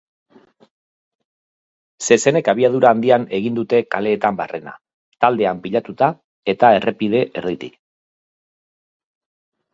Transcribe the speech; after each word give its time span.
Zezenek 2.07 2.49
abiadura 2.53 2.89
handian 2.97 3.27
egin 3.41 3.59
dute 3.59 3.81
kaleetan 3.97 4.41
barrena, 4.41 4.75
taldean 5.27 5.63
pilatuta 5.67 6.09
eta 6.57 6.75
errepide 6.81 7.23
erditik. 7.45 7.79